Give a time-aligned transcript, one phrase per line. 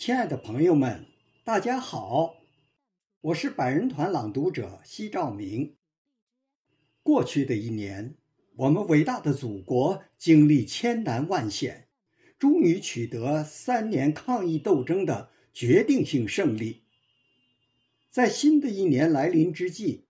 [0.00, 1.04] 亲爱的朋友们，
[1.44, 2.36] 大家好，
[3.20, 5.76] 我是百人团朗读者奚兆明。
[7.02, 8.16] 过去的一年，
[8.56, 11.88] 我们伟大的祖国经历千难万险，
[12.38, 16.84] 终于取得三年抗疫斗争的决定性胜利。
[18.10, 20.06] 在新的一年来临之际，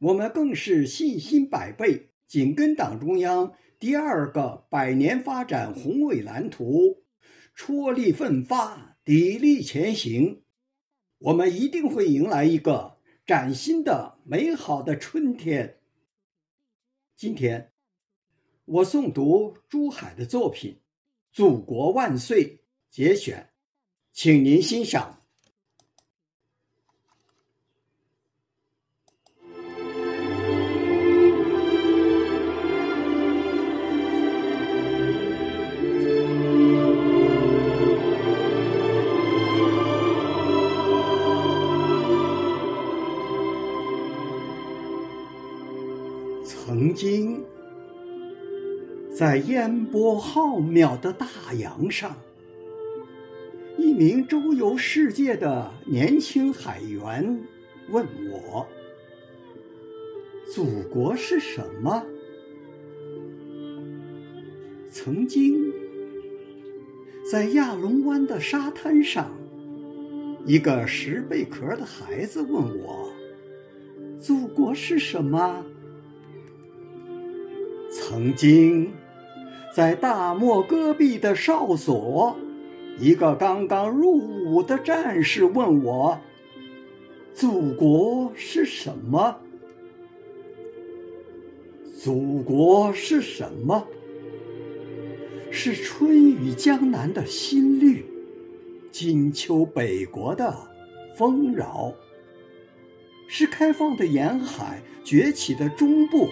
[0.00, 7.04] 我们更是信心百倍，紧跟党中央第二个百年发展宏伟蓝图，
[7.56, 8.93] 踔厉奋发。
[9.04, 10.42] 砥砺前行，
[11.18, 15.78] 我们一定会迎来一个崭新的、美好的春天。
[17.14, 17.70] 今天，
[18.64, 20.72] 我诵读珠海的作品
[21.32, 22.56] 《祖国万岁》
[22.88, 23.52] 节选，
[24.10, 25.23] 请您欣赏。
[47.04, 47.44] 经，
[49.14, 51.26] 在烟波浩渺的大
[51.58, 52.16] 洋上，
[53.76, 57.38] 一名周游世界的年轻海员
[57.90, 58.66] 问我
[60.50, 62.02] ：“祖国是什么？”
[64.88, 65.70] 曾经，
[67.30, 69.30] 在亚龙湾的沙滩上，
[70.46, 73.12] 一个拾贝壳的孩子问我
[74.18, 75.62] ：“祖国是什么？”
[78.14, 78.92] 曾经，
[79.74, 82.36] 在大漠戈壁的哨所，
[82.96, 86.16] 一个刚刚入伍的战士问我
[87.34, 89.36] ：“祖国是什么？”
[91.98, 93.84] 祖国是什么？
[95.50, 98.06] 是春雨江南的新绿，
[98.92, 100.56] 金秋北国的
[101.16, 101.92] 丰饶，
[103.26, 106.28] 是开放的沿海崛起的中部。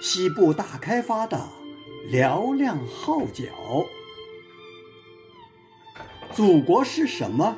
[0.00, 1.48] 西部大开发的
[2.10, 3.44] 嘹亮号角，
[6.32, 7.56] 祖国是什么？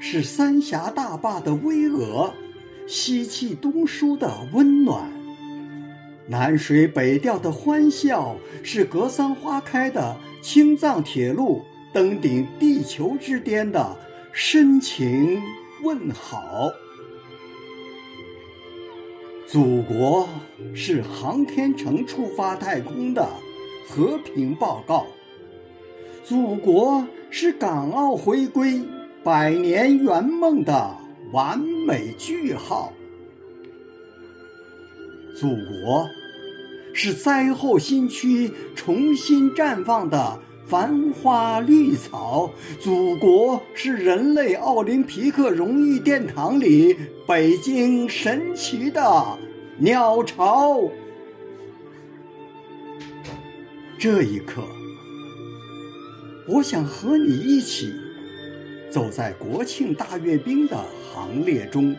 [0.00, 2.30] 是三峡大坝的巍峨，
[2.86, 5.10] 西气东输的温暖，
[6.28, 13.96] 南水北调的欢笑，是格桑花开的青藏铁路登顶地球之巅的
[14.32, 15.42] 深情
[15.82, 16.70] 问好。
[19.50, 20.28] 祖国
[20.74, 23.26] 是航天城出发太空的
[23.88, 25.06] 和平报告，
[26.22, 28.84] 祖国是港澳回归
[29.24, 30.94] 百年圆梦的
[31.32, 32.92] 完美句号，
[35.34, 36.06] 祖国
[36.92, 40.38] 是灾后新区重新绽放的
[40.68, 46.94] 繁花绿草，祖国是人类奥林匹克荣誉殿堂里
[47.26, 49.38] 北京神奇的。
[49.78, 50.78] 鸟巢。
[53.98, 54.62] 这一刻，
[56.46, 57.90] 我想和你一起
[58.90, 60.76] 走在国庆大阅兵的
[61.14, 61.96] 行列中，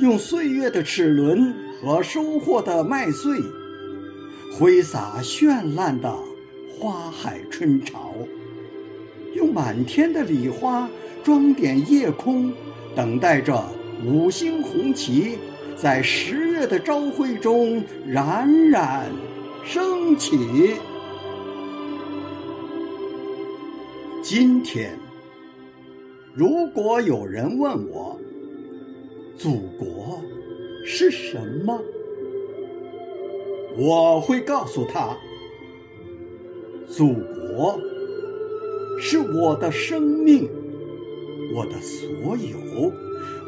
[0.00, 3.38] 用岁月的齿轮和收获的麦穗，
[4.58, 6.12] 挥洒绚烂的
[6.82, 8.12] 花海春潮，
[9.36, 10.90] 用满天的礼花
[11.22, 12.52] 装点夜空，
[12.96, 13.64] 等待着
[14.04, 15.38] 五星红旗。
[15.76, 19.12] 在十月的朝晖中冉冉
[19.64, 20.74] 升起。
[24.20, 24.98] 今天，
[26.34, 28.18] 如果有人问我，
[29.38, 30.20] 祖国
[30.84, 31.80] 是什么，
[33.78, 35.16] 我会告诉他：
[36.88, 37.14] 祖
[37.56, 37.78] 国
[38.98, 40.48] 是我的生命，
[41.54, 42.92] 我的所有，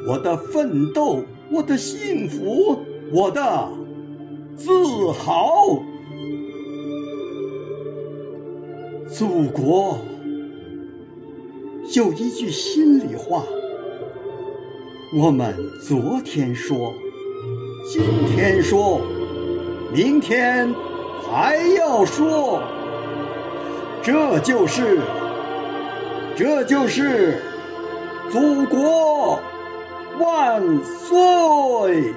[0.09, 1.23] 我的奋斗。
[1.51, 2.79] 我的幸福，
[3.13, 3.69] 我的
[4.57, 4.73] 自
[5.13, 5.79] 豪，
[9.07, 9.99] 祖国
[11.95, 13.45] 有一句心里话，
[15.19, 15.55] 我们
[15.87, 16.95] 昨天说，
[17.93, 18.03] 今
[18.35, 19.03] 天说，
[19.93, 20.75] 明天
[21.29, 22.63] 还要说，
[24.05, 25.01] 这就是，
[26.37, 27.41] 这就是
[28.31, 29.41] 祖国。
[30.21, 32.15] 万岁！